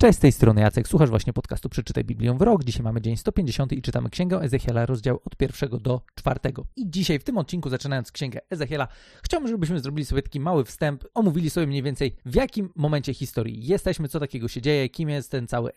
Cześć, 0.00 0.18
z 0.18 0.20
tej 0.20 0.32
strony 0.32 0.60
Jacek, 0.60 0.88
słuchasz 0.88 1.10
właśnie 1.10 1.32
podcastu 1.32 1.68
Przeczytaj 1.68 2.04
Biblię 2.04 2.34
w 2.34 2.42
rok. 2.42 2.64
Dzisiaj 2.64 2.82
mamy 2.82 3.00
dzień 3.00 3.16
150 3.16 3.72
i 3.72 3.82
czytamy 3.82 4.10
Księgę 4.10 4.40
Ezechiela, 4.40 4.86
rozdział 4.86 5.20
od 5.24 5.36
pierwszego 5.36 5.80
do 5.80 6.00
czwartego. 6.14 6.66
I 6.76 6.90
dzisiaj 6.90 7.18
w 7.18 7.24
tym 7.24 7.38
odcinku, 7.38 7.70
zaczynając 7.70 8.12
Księgę 8.12 8.40
Ezechiela, 8.50 8.88
chciałbym, 9.22 9.48
żebyśmy 9.48 9.80
zrobili 9.80 10.06
sobie 10.06 10.22
taki 10.22 10.40
mały 10.40 10.64
wstęp, 10.64 11.04
omówili 11.14 11.50
sobie 11.50 11.66
mniej 11.66 11.82
więcej 11.82 12.16
w 12.26 12.34
jakim 12.34 12.70
momencie 12.76 13.14
historii 13.14 13.66
jesteśmy, 13.66 14.08
co 14.08 14.20
takiego 14.20 14.48
się 14.48 14.62
dzieje, 14.62 14.88
kim 14.88 15.08
jest 15.08 15.30
ten 15.30 15.46
cały 15.46 15.72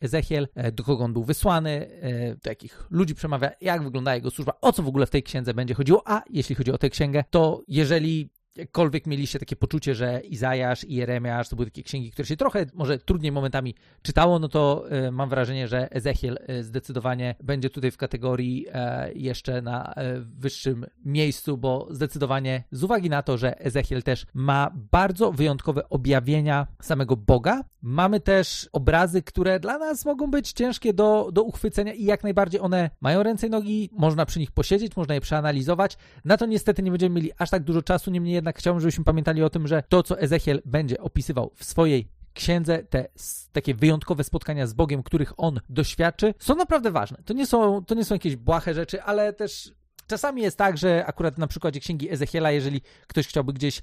Ezechiel, 0.00 0.48
e, 0.54 0.72
do 0.72 0.84
kogo 0.84 1.04
on 1.04 1.12
był 1.12 1.24
wysłany, 1.24 1.70
e, 1.70 2.36
do 2.36 2.50
jakich 2.50 2.86
ludzi 2.90 3.14
przemawia, 3.14 3.50
jak 3.60 3.84
wygląda 3.84 4.14
jego 4.14 4.30
służba, 4.30 4.52
o 4.60 4.72
co 4.72 4.82
w 4.82 4.88
ogóle 4.88 5.06
w 5.06 5.10
tej 5.10 5.22
księdze 5.22 5.54
będzie 5.54 5.74
chodziło, 5.74 6.02
a 6.06 6.22
jeśli 6.30 6.54
chodzi 6.54 6.72
o 6.72 6.78
tę 6.78 6.90
księgę, 6.90 7.24
to 7.30 7.62
jeżeli 7.68 8.30
jakkolwiek 8.56 9.06
mieliście 9.06 9.38
takie 9.38 9.56
poczucie, 9.56 9.94
że 9.94 10.20
Izajasz 10.20 10.84
i 10.84 10.94
Jeremiasz 10.94 11.48
to 11.48 11.56
były 11.56 11.66
takie 11.66 11.82
księgi, 11.82 12.10
które 12.10 12.26
się 12.26 12.36
trochę 12.36 12.66
może 12.74 12.98
trudniej 12.98 13.32
momentami 13.32 13.74
czytało, 14.02 14.38
no 14.38 14.48
to 14.48 14.84
y, 15.06 15.10
mam 15.10 15.28
wrażenie, 15.28 15.68
że 15.68 15.92
Ezechiel 15.92 16.38
y, 16.50 16.64
zdecydowanie 16.64 17.34
będzie 17.42 17.70
tutaj 17.70 17.90
w 17.90 17.96
kategorii 17.96 18.66
y, 18.68 18.72
jeszcze 19.14 19.62
na 19.62 19.94
wyższym 20.22 20.86
miejscu, 21.04 21.58
bo 21.58 21.88
zdecydowanie 21.90 22.64
z 22.70 22.84
uwagi 22.84 23.10
na 23.10 23.22
to, 23.22 23.38
że 23.38 23.60
Ezechiel 23.60 24.02
też 24.02 24.26
ma 24.34 24.70
bardzo 24.74 25.32
wyjątkowe 25.32 25.88
objawienia 25.88 26.66
samego 26.80 27.16
Boga, 27.16 27.64
mamy 27.82 28.20
też 28.20 28.68
obrazy, 28.72 29.22
które 29.22 29.60
dla 29.60 29.78
nas 29.78 30.04
mogą 30.04 30.30
być 30.30 30.52
ciężkie 30.52 30.94
do, 30.94 31.30
do 31.32 31.42
uchwycenia 31.42 31.92
i 31.92 32.04
jak 32.04 32.22
najbardziej 32.22 32.60
one 32.60 32.90
mają 33.00 33.22
ręce 33.22 33.46
i 33.46 33.50
nogi, 33.50 33.90
można 33.92 34.26
przy 34.26 34.38
nich 34.38 34.52
posiedzieć, 34.52 34.96
można 34.96 35.14
je 35.14 35.20
przeanalizować. 35.20 35.96
Na 36.24 36.36
to 36.36 36.46
niestety 36.46 36.82
nie 36.82 36.90
będziemy 36.90 37.14
mieli 37.14 37.30
aż 37.38 37.50
tak 37.50 37.64
dużo 37.64 37.82
czasu, 37.82 38.10
niemniej 38.10 38.39
jednak 38.40 38.58
chciałbym, 38.58 38.80
żebyśmy 38.80 39.04
pamiętali 39.04 39.42
o 39.42 39.50
tym, 39.50 39.68
że 39.68 39.82
to, 39.88 40.02
co 40.02 40.20
Ezechiel 40.20 40.62
będzie 40.64 41.00
opisywał 41.00 41.52
w 41.54 41.64
swojej 41.64 42.08
księdze, 42.34 42.84
te 42.84 43.08
takie 43.52 43.74
wyjątkowe 43.74 44.24
spotkania 44.24 44.66
z 44.66 44.72
Bogiem, 44.72 45.02
których 45.02 45.32
on 45.36 45.60
doświadczy, 45.68 46.34
są 46.38 46.54
naprawdę 46.54 46.90
ważne. 46.90 47.18
To 47.24 47.34
nie 47.34 47.46
są, 47.46 47.84
to 47.84 47.94
nie 47.94 48.04
są 48.04 48.14
jakieś 48.14 48.36
błahe 48.36 48.74
rzeczy, 48.74 49.02
ale 49.02 49.32
też 49.32 49.72
Czasami 50.10 50.42
jest 50.42 50.58
tak, 50.58 50.78
że 50.78 51.06
akurat 51.06 51.38
na 51.38 51.46
przykładzie 51.46 51.80
księgi 51.80 52.12
Ezechiela, 52.12 52.50
jeżeli 52.50 52.80
ktoś 53.06 53.26
chciałby 53.26 53.52
gdzieś 53.52 53.82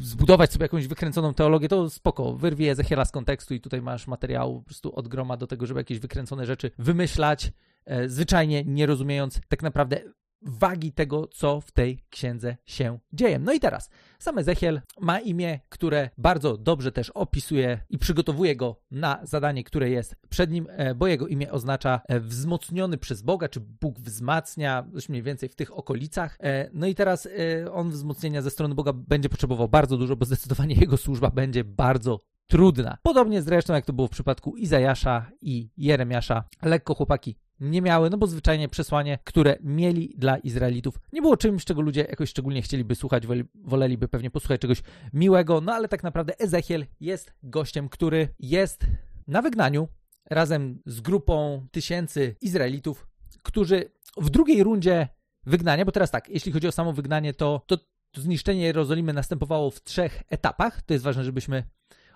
zbudować 0.00 0.52
sobie 0.52 0.64
jakąś 0.64 0.86
wykręconą 0.86 1.34
teologię, 1.34 1.68
to 1.68 1.90
spoko, 1.90 2.32
wyrwij 2.32 2.68
Ezechiela 2.68 3.04
z 3.04 3.10
kontekstu 3.10 3.54
i 3.54 3.60
tutaj 3.60 3.82
masz 3.82 4.06
materiał 4.06 4.58
po 4.58 4.64
prostu 4.64 4.94
od 4.94 5.08
groma 5.08 5.36
do 5.36 5.46
tego, 5.46 5.66
żeby 5.66 5.80
jakieś 5.80 5.98
wykręcone 5.98 6.46
rzeczy 6.46 6.70
wymyślać, 6.78 7.52
e, 7.84 8.08
zwyczajnie 8.08 8.64
nie 8.64 8.86
rozumiejąc 8.86 9.40
tak 9.48 9.62
naprawdę 9.62 10.00
wagi 10.42 10.92
tego, 10.92 11.26
co 11.26 11.60
w 11.60 11.72
tej 11.72 12.04
księdze 12.10 12.56
się 12.66 12.98
dzieje. 13.12 13.38
No 13.38 13.52
i 13.52 13.60
teraz, 13.60 13.90
sam 14.18 14.38
Ezechiel 14.38 14.80
ma 15.00 15.20
imię, 15.20 15.60
które 15.68 16.10
bardzo 16.18 16.56
dobrze 16.56 16.92
też 16.92 17.10
opisuje 17.10 17.80
i 17.90 17.98
przygotowuje 17.98 18.56
go 18.56 18.80
na 18.90 19.20
zadanie, 19.22 19.64
które 19.64 19.90
jest 19.90 20.16
przed 20.28 20.50
nim, 20.50 20.66
e, 20.70 20.94
bo 20.94 21.06
jego 21.06 21.26
imię 21.26 21.52
oznacza 21.52 22.00
e, 22.08 22.20
wzmocniony 22.20 22.98
przez 22.98 23.22
Boga, 23.22 23.48
czy 23.48 23.60
Bóg 23.60 24.00
wzmacnia, 24.00 24.86
coś 24.94 25.08
mniej 25.08 25.22
więcej 25.22 25.48
w 25.48 25.54
tych 25.54 25.78
okolicach. 25.78 26.36
E, 26.40 26.70
no 26.72 26.86
i 26.86 26.94
teraz 26.94 27.28
on 27.72 27.90
wzmocnienia 27.90 28.42
ze 28.42 28.50
strony 28.50 28.74
Boga 28.74 28.92
będzie 28.92 29.28
potrzebował 29.28 29.68
bardzo 29.68 29.96
dużo, 29.96 30.16
bo 30.16 30.24
zdecydowanie 30.24 30.74
jego 30.74 30.96
służba 30.96 31.30
będzie 31.30 31.64
bardzo 31.64 32.20
trudna. 32.46 32.98
Podobnie 33.02 33.42
zresztą 33.42 33.74
jak 33.74 33.86
to 33.86 33.92
było 33.92 34.08
w 34.08 34.10
przypadku 34.10 34.56
Izajasza 34.56 35.30
i 35.40 35.70
Jeremiasza. 35.76 36.44
Lekko 36.62 36.94
chłopaki 36.94 37.36
nie 37.60 37.82
miały, 37.82 38.10
no 38.10 38.18
bo 38.18 38.26
zwyczajnie 38.26 38.68
przesłanie, 38.68 39.18
które 39.24 39.56
mieli 39.60 40.14
dla 40.18 40.36
Izraelitów, 40.38 41.00
nie 41.12 41.22
było 41.22 41.36
czymś, 41.36 41.64
czego 41.64 41.80
ludzie 41.80 42.00
jakoś 42.00 42.30
szczególnie 42.30 42.62
chcieliby 42.62 42.94
słuchać, 42.94 43.24
woleliby 43.54 44.08
pewnie 44.08 44.30
posłuchać 44.30 44.60
czegoś 44.60 44.82
miłego, 45.12 45.60
no 45.60 45.72
ale 45.72 45.88
tak 45.88 46.02
naprawdę 46.02 46.40
Ezechiel 46.40 46.86
jest 47.00 47.32
gościem, 47.42 47.88
który 47.88 48.28
jest 48.38 48.86
na 49.26 49.42
wygnaniu 49.42 49.88
razem 50.30 50.82
z 50.86 51.00
grupą 51.00 51.66
tysięcy 51.70 52.36
Izraelitów, 52.40 53.06
którzy 53.42 53.90
w 54.16 54.30
drugiej 54.30 54.62
rundzie 54.62 55.08
wygnania, 55.46 55.84
bo 55.84 55.92
teraz 55.92 56.10
tak, 56.10 56.28
jeśli 56.28 56.52
chodzi 56.52 56.68
o 56.68 56.72
samo 56.72 56.92
wygnanie, 56.92 57.34
to, 57.34 57.62
to, 57.66 57.76
to 58.10 58.20
zniszczenie 58.20 58.62
Jerozolimy 58.62 59.12
następowało 59.12 59.70
w 59.70 59.82
trzech 59.82 60.22
etapach. 60.28 60.82
To 60.82 60.92
jest 60.92 61.04
ważne, 61.04 61.24
żebyśmy 61.24 61.64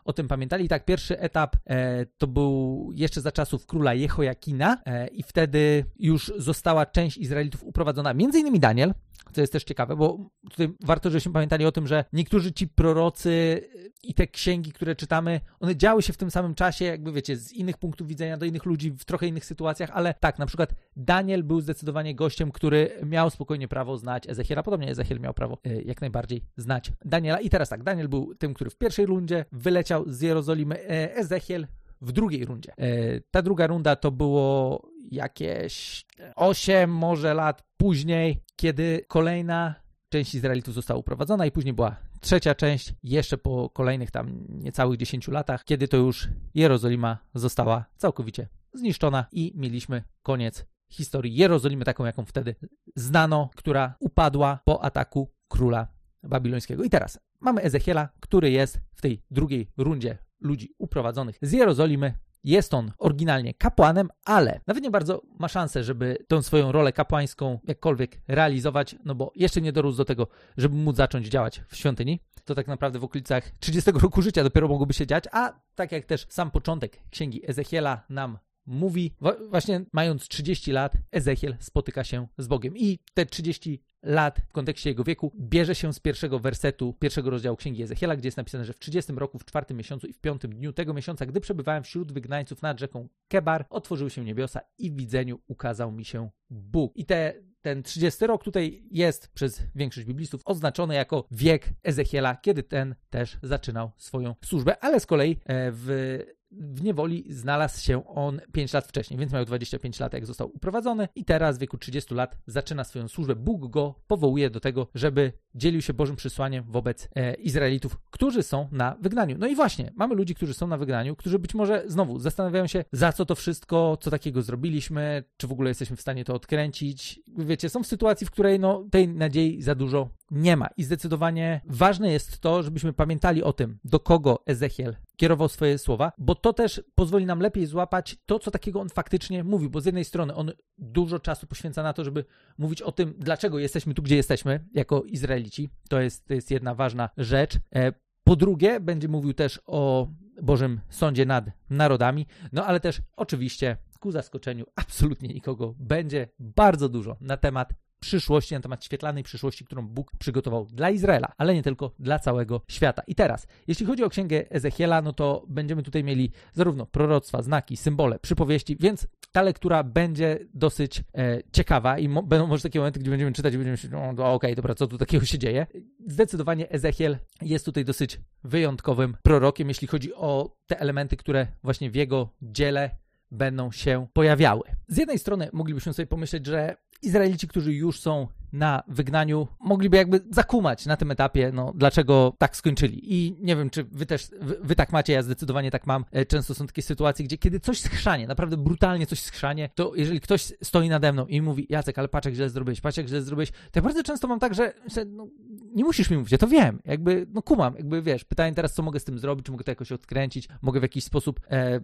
o 0.05 0.13
tym 0.13 0.29
pamiętali. 0.29 0.69
Tak, 0.69 0.85
pierwszy 0.85 1.19
etap 1.19 1.57
e, 1.67 2.07
to 2.07 2.27
był 2.27 2.91
jeszcze 2.95 3.21
za 3.21 3.33
czasów 3.33 3.67
króla 3.67 3.95
Jehoiakina 3.95 4.83
e, 4.87 5.07
i 5.07 5.23
wtedy 5.23 5.85
już 5.99 6.33
została 6.37 6.87
część 6.87 7.17
Izraelitów 7.17 7.65
uprowadzona, 7.65 8.15
między 8.15 8.39
innymi 8.39 8.61
Daniel, 8.61 8.95
co 9.35 9.41
jest 9.41 9.53
też 9.53 9.65
ciekawe, 9.65 9.97
bo 9.97 10.19
tutaj 10.51 10.69
warto, 10.85 11.11
żebyśmy 11.11 11.33
pamiętali 11.33 11.67
o 11.67 11.73
tym, 11.73 11.87
że 11.87 12.05
niektórzy 12.13 12.53
ci 12.53 12.69
prorocy 12.69 13.61
i 14.03 14.15
te 14.15 14.27
księgi, 14.27 14.73
które 14.73 14.97
czytamy, 14.97 15.41
one 15.61 15.77
działy 15.77 16.03
się 16.03 16.13
w 16.13 16.17
tym 16.17 16.31
samym 16.31 16.55
czasie, 16.55 16.85
jakby 16.85 17.13
wiecie, 17.13 17.37
z 17.37 17.53
innych 17.53 17.79
punktów 17.79 18.09
widzenia 18.09 18.37
do 18.37 18.47
innych 18.47 18.65
ludzi, 18.65 18.91
w 18.91 19.05
trochę 19.05 19.27
innych 19.27 19.45
sytuacjach, 19.45 19.91
ale 19.93 20.15
tak, 20.21 20.39
na 20.39 20.47
przykład 20.47 20.75
Daniel 20.97 21.45
był 21.45 21.61
zdecydowanie 21.61 22.15
gościem, 22.15 22.53
który 22.53 22.91
miał 23.07 23.31
spokojnie 23.31 23.69
prawo 23.69 23.99
znać 23.99 24.29
Ezechiela, 24.29 24.63
podobnie 24.63 24.91
Ezechiel 24.91 25.21
miał 25.21 25.35
prawo 25.35 25.59
e, 25.65 25.83
jak 25.83 26.01
najbardziej 26.01 26.43
znać 26.57 26.93
Daniela. 27.05 27.41
I 27.41 27.51
teraz 27.51 27.69
tak, 27.69 27.83
Daniel 27.83 28.09
był 28.09 28.35
tym, 28.35 28.55
który 28.55 28.71
w 28.71 28.77
pierwszej 28.77 29.07
rundzie 29.07 29.45
wyleciał 29.53 30.05
z 30.07 30.21
Jerozolimy, 30.21 30.89
e, 30.89 31.17
Ezechiel 31.17 31.67
w 32.01 32.13
drugiej 32.13 32.45
rundzie. 32.45 32.73
E, 32.79 33.21
ta 33.31 33.43
druga 33.43 33.67
runda 33.67 33.97
to 33.97 34.11
było 34.11 34.83
jakieś 35.11 36.07
8 36.37 36.91
może 36.91 37.35
lat 37.35 37.65
później, 37.77 38.44
kiedy 38.57 39.05
kolejna 39.09 39.75
część 40.09 40.35
Izraelitów 40.35 40.75
została 40.75 41.01
uprowadzona 41.01 41.47
i 41.47 41.51
później 41.51 41.75
była 41.75 41.97
trzecia 42.21 42.55
część, 42.55 42.95
jeszcze 43.03 43.39
po 43.39 43.71
kolejnych 43.71 44.11
tam 44.11 44.47
niecałych 44.49 44.99
10 44.99 45.29
latach, 45.29 45.65
kiedy 45.65 45.89
to 45.89 45.97
już 45.97 46.29
Jerozolima 46.55 47.19
została 47.35 47.85
całkowicie 47.97 48.49
zniszczona 48.73 49.27
i 49.33 49.53
mieliśmy 49.55 50.03
koniec 50.23 50.67
historii 50.91 51.35
Jerozolimy, 51.35 51.85
taką 51.85 52.05
jaką 52.05 52.25
wtedy 52.25 52.55
znano, 52.97 53.51
która 53.57 53.95
upadła 54.01 54.59
po 54.65 54.85
ataku 54.85 55.31
króla 55.49 55.89
babilońskiego. 56.23 56.85
I 56.85 56.91
teraz 56.91 57.21
mamy 57.41 57.63
Ezechiela, 57.63 58.09
który 58.21 58.51
jest 58.51 58.81
w 58.95 59.03
tej 59.03 59.23
drugiej 59.31 59.71
rundzie 59.77 60.19
ludzi 60.41 60.75
uprowadzonych 60.79 61.39
z 61.43 61.53
Jerozolimy 61.53 62.15
jest 62.45 62.75
on 62.75 62.93
oryginalnie 62.99 63.55
kapłanem, 63.55 64.09
ale 64.25 64.61
nawet 64.67 64.85
nie 64.85 64.91
bardzo 64.91 65.23
ma 65.39 65.49
szansę, 65.49 65.85
żeby 65.85 66.19
tą 66.29 66.43
swoją 66.43 66.73
rolę 66.73 66.93
kapłańską 66.93 67.59
jakkolwiek 67.69 68.21
realizować, 68.29 68.97
no 69.05 69.15
bo 69.15 69.33
jeszcze 69.35 69.61
nie 69.61 69.73
dorósł 69.73 69.99
do 69.99 70.05
tego, 70.05 70.29
żeby 70.57 70.77
móc 70.77 70.97
zacząć 70.97 71.27
działać 71.29 71.63
w 71.69 71.77
świątyni. 71.77 72.21
To 72.45 72.55
tak 72.55 72.67
naprawdę 72.67 72.99
w 72.99 73.05
okolicach 73.05 73.51
30 73.61 73.91
roku 73.91 74.23
życia 74.23 74.45
dopiero 74.45 74.69
mogłoby 74.69 74.95
się 74.95 75.07
dziać, 75.07 75.25
a 75.33 75.53
tak 75.75 75.93
jak 75.93 76.05
też 76.05 76.27
sam 76.29 76.51
początek 76.51 77.01
księgi 77.11 77.51
Ezechiela 77.51 78.05
nam 78.09 78.39
mówi, 78.67 79.15
właśnie 79.51 79.85
mając 79.93 80.29
30 80.29 80.73
lat, 80.73 80.93
Ezechiel 81.13 81.57
spotyka 81.61 82.05
się 82.05 82.27
z 82.39 82.47
Bogiem. 82.47 82.77
I 82.77 82.99
te 83.15 83.27
30 83.27 83.83
lat 84.05 84.41
w 84.49 84.53
kontekście 84.53 84.91
jego 84.91 85.05
wieku 85.05 85.33
bierze 85.41 85.75
się 85.75 85.93
z 85.93 86.01
pierwszego 86.01 86.39
wersetu 86.39 86.95
pierwszego 86.99 87.31
rozdziału 87.31 87.57
Księgi 87.57 87.83
Ezechiela, 87.83 88.17
gdzie 88.17 88.27
jest 88.27 88.37
napisane, 88.37 88.65
że 88.65 88.73
w 88.73 88.79
30 88.79 89.13
roku, 89.13 89.39
w 89.39 89.45
czwartym 89.45 89.77
miesiącu 89.77 90.07
i 90.07 90.13
w 90.13 90.19
piątym 90.19 90.55
dniu 90.55 90.73
tego 90.73 90.95
miesiąca, 90.95 91.27
gdy 91.27 91.41
przebywałem 91.41 91.83
wśród 91.83 92.13
wygnańców 92.13 92.63
nad 92.63 92.81
rzeką 92.81 93.09
Kebar, 93.29 93.67
otworzyły 93.71 94.11
się 94.11 94.25
niebiosa 94.25 94.61
i 94.79 94.91
w 94.91 94.97
widzeniu 94.97 95.41
ukazał 95.47 95.93
mi 95.93 96.05
się 96.05 96.31
Bóg. 96.51 96.93
I 96.97 97.07
te 97.07 97.35
ten 97.65 97.83
30 97.83 98.27
rok 98.27 98.45
tutaj 98.45 98.83
jest 98.91 99.29
przez 99.29 99.63
większość 99.75 100.07
biblistów 100.07 100.41
oznaczony 100.45 100.95
jako 100.95 101.27
wiek 101.31 101.69
Ezechiela, 101.83 102.37
kiedy 102.37 102.63
ten 102.63 102.95
też 103.11 103.39
zaczynał 103.43 103.91
swoją 103.97 104.35
służbę, 104.45 104.85
ale 104.85 105.01
z 105.01 105.07
kolei 105.07 105.33
e, 105.33 105.37
w 105.73 106.19
w 106.59 106.83
niewoli 106.83 107.25
znalazł 107.29 107.85
się 107.85 108.07
on 108.07 108.41
5 108.53 108.73
lat 108.73 108.87
wcześniej, 108.87 109.21
więc 109.21 109.33
miał 109.33 109.45
25 109.45 110.01
lat, 110.01 110.13
jak 110.13 110.27
został 110.27 110.51
uprowadzony 110.55 111.09
i 111.15 111.25
teraz 111.25 111.57
w 111.57 111.61
wieku 111.61 111.79
30 111.79 112.15
lat 112.15 112.37
zaczyna 112.47 112.85
swoją 112.85 113.09
służbę. 113.09 113.37
Bóg 113.37 113.71
go 113.71 113.95
powołuje 114.07 114.51
do 114.51 114.61
tego, 114.61 114.87
żeby 114.95 115.33
dzielił 115.55 115.83
się 115.83 115.95
Bożym 115.95 116.17
przysłaniem 116.17 116.65
wobec 116.69 117.09
e, 117.15 117.35
Izraelitów, 117.35 117.99
którzy 118.11 118.43
są 118.43 118.69
na 118.73 118.97
wygnaniu. 119.01 119.37
No 119.39 119.47
i 119.47 119.55
właśnie, 119.55 119.93
mamy 119.97 120.15
ludzi, 120.15 120.35
którzy 120.35 120.55
są 120.55 120.67
na 120.67 120.77
wygnaniu, 120.77 121.17
którzy 121.17 121.39
być 121.39 121.55
może 121.55 121.83
znowu 121.87 122.19
zastanawiają 122.19 122.67
się, 122.67 122.85
za 122.93 123.13
co 123.13 123.27
to 123.27 123.35
wszystko, 123.35 123.99
co 124.01 124.11
takiego 124.11 124.43
zrobiliśmy, 124.43 125.25
czy 125.37 125.47
w 125.47 125.53
ogóle 125.53 125.71
jesteśmy 125.71 125.97
w 125.97 126.01
stanie 126.01 126.25
to 126.25 126.35
odkręcić. 126.35 127.21
Wiecie, 127.39 127.69
są 127.69 127.83
w 127.83 127.87
sytuacji, 127.87 128.27
w 128.27 128.31
której 128.31 128.61
no, 128.61 128.87
tej 128.91 129.09
nadziei 129.09 129.63
za 129.63 129.75
dużo 129.75 130.09
nie 130.35 130.57
ma. 130.57 130.69
I 130.77 130.85
zdecydowanie 130.85 131.61
ważne 131.67 132.13
jest 132.13 132.39
to, 132.39 132.63
żebyśmy 132.63 132.93
pamiętali 132.93 133.43
o 133.43 133.53
tym, 133.53 133.79
do 133.85 134.01
kogo 134.01 134.43
Ezechiel 134.47 134.97
kierował 135.17 135.49
swoje 135.49 135.79
słowa, 135.79 136.13
bo 136.19 136.35
to 136.35 136.53
też 136.53 136.83
pozwoli 136.95 137.27
nam 137.27 137.41
lepiej 137.41 137.67
złapać 137.67 138.17
to, 138.27 138.39
co 138.39 138.51
takiego 138.51 138.81
on 138.81 138.89
faktycznie 138.89 139.45
mówił, 139.45 139.71
bo 139.71 139.81
z 139.81 139.87
jednej 139.87 140.05
strony 140.05 140.35
on 140.35 140.53
dużo 140.79 141.19
czasu 141.19 141.47
poświęca 141.47 141.83
na 141.83 141.93
to, 141.93 142.05
żeby 142.05 142.25
mówić 142.59 142.83
o 142.83 142.93
tym, 142.93 143.15
dlaczego 143.19 143.59
jesteśmy 143.59 143.95
tu, 143.95 144.03
gdzie 144.03 144.17
jesteśmy, 144.17 144.65
jako 144.75 145.03
Izraelici. 145.03 145.71
To 145.89 146.01
jest, 146.01 146.27
to 146.27 146.35
jest 146.35 146.51
jedna 146.51 146.75
ważna 146.75 147.11
rzecz. 147.17 147.59
E, 147.75 147.93
po 148.25 148.37
drugie, 148.37 148.81
będzie 148.81 149.09
mówił 149.09 149.35
też 149.35 149.61
o 149.67 150.09
Bożym 150.43 150.81
sądzie 150.91 151.27
nad 151.27 151.45
narodami, 151.71 152.27
no 152.53 152.67
ale 152.67 152.81
też 152.81 153.03
oczywiście 153.17 153.77
ku 154.01 154.11
zaskoczeniu 154.11 154.65
absolutnie 154.77 155.29
nikogo 155.29 155.75
będzie 155.79 156.29
bardzo 156.39 156.89
dużo 156.89 157.17
na 157.21 157.37
temat 157.37 157.73
przyszłości, 158.05 158.55
na 158.55 158.61
temat 158.61 158.85
świetlanej 158.85 159.23
przyszłości, 159.23 159.65
którą 159.65 159.89
Bóg 159.89 160.13
przygotował 160.19 160.67
dla 160.67 160.91
Izraela, 160.91 161.33
ale 161.39 161.55
nie 161.55 161.63
tylko 161.63 161.91
dla 161.99 162.19
całego 162.19 162.61
świata. 162.69 163.03
I 163.07 163.15
teraz, 163.15 163.47
jeśli 163.67 163.87
chodzi 163.87 164.05
o 164.05 164.09
księgę 164.09 164.51
Ezechiela, 164.51 165.03
no 165.03 165.13
to 165.13 165.45
będziemy 165.49 165.83
tutaj 165.83 166.05
mieli 166.05 166.31
zarówno 166.53 166.87
proroctwa, 166.87 167.43
znaki, 167.43 167.77
symbole, 167.77 168.19
przypowieści, 168.19 168.77
więc 168.81 169.07
ta 169.33 169.43
lektura 169.43 169.83
będzie 169.85 170.39
dosyć 170.55 171.05
e, 171.15 171.43
ciekawa 171.53 171.99
i 171.99 172.09
mo 172.09 172.23
będą 172.23 172.47
może 172.47 172.63
takie 172.63 172.79
momenty, 172.79 173.01
gdzie 173.01 173.11
będziemy 173.11 173.33
czytać 173.33 173.55
i 173.55 173.57
będziemy 173.57 173.77
się, 173.77 173.89
no, 173.89 174.09
okej, 174.09 174.25
okay, 174.25 174.55
dobra, 174.55 174.75
co 174.75 174.87
tu 174.87 174.99
takiego 174.99 175.25
się 175.25 175.39
dzieje. 175.39 175.67
Zdecydowanie 176.07 176.71
Ezechiel 176.71 177.19
jest 177.43 177.65
tutaj 177.65 177.85
dosyć 177.85 178.21
wyjątkowym 178.45 179.17
prorokiem, 179.23 179.69
jeśli 179.69 179.89
chodzi 179.89 180.15
o 180.15 180.57
te 180.67 180.81
elementy, 180.81 181.17
które 181.17 181.47
właśnie 181.63 181.91
w 181.91 181.95
jego 181.95 182.29
dziele 182.43 182.91
będą 183.31 183.73
się 183.73 184.07
pojawiały. 184.13 184.63
Z 184.89 184.97
jednej 184.97 185.19
strony 185.19 185.49
moglibyśmy 185.53 185.93
sobie 185.93 186.07
pomyśleć, 186.07 186.47
że 186.47 186.77
Izraelici, 187.05 187.49
którzy 187.49 187.73
już 187.73 188.01
są 188.01 188.29
na 188.55 188.83
wygnaniu, 188.89 189.49
mogliby 189.61 189.97
jakby 189.97 190.21
zakumać 190.31 190.87
na 190.87 190.97
tym 190.97 191.11
etapie, 191.11 191.51
no 191.55 191.73
dlaczego 191.77 192.35
tak 192.39 192.57
skończyli. 192.57 193.15
I 193.15 193.37
nie 193.41 193.57
wiem, 193.57 193.71
czy 193.71 193.85
wy 193.85 194.07
też, 194.07 194.29
wy, 194.41 194.59
wy, 194.61 194.75
tak 194.75 194.93
macie, 194.93 195.13
ja 195.13 195.23
zdecydowanie 195.23 195.71
tak 195.71 195.87
mam. 195.87 196.05
E, 196.13 196.27
często 196.27 196.55
są 196.55 196.67
takie 196.67 196.83
sytuacje, 196.83 197.25
gdzie 197.25 197.39
kiedy 197.39 197.61
coś 197.61 197.81
schrzanie, 197.81 198.27
naprawdę 198.27 198.57
brutalnie 198.57 199.07
coś 199.07 199.21
schrzanie, 199.21 199.71
to 199.75 199.93
jeżeli 199.95 200.21
ktoś 200.21 200.53
stoi 200.63 200.89
nade 200.89 201.13
mną 201.13 201.27
i 201.27 201.43
mówi, 201.43 201.67
Jacek, 201.69 201.99
ale 201.99 202.09
patrz 202.09 202.27
jak 202.27 202.35
źle 202.35 202.51
zrobiłeś, 202.51 202.81
patrz 202.81 202.97
jak 202.97 203.09
źle 203.09 203.23
zrobiłeś, 203.23 203.51
to 203.51 203.57
ja 203.75 203.83
bardzo 203.83 204.03
często 204.03 204.29
mam 204.29 204.41
tak, 204.41 204.55
że, 204.55 204.73
no, 205.07 205.29
nie 205.75 205.85
musisz 205.85 206.11
mi 206.11 206.17
mówić, 206.17 206.33
ja 206.33 206.39
to 206.39 206.49
wiem, 206.49 206.81
jakby, 206.85 207.27
no 207.33 207.43
kumam, 207.43 207.75
jakby 207.77 208.03
wiesz, 208.03 208.25
pytanie 208.25 208.55
teraz, 208.55 208.75
co 208.75 208.83
mogę 208.83 209.01
z 209.01 209.05
tym 209.05 209.19
zrobić, 209.19 209.47
czy 209.47 209.53
mogę 209.53 209.65
to 209.65 209.71
jakoś 209.71 209.93
odkręcić, 209.93 210.49
mogę 210.63 210.81
w 210.81 210.83
jakiś 210.83 211.05
sposób 211.05 211.41
e, 211.51 211.81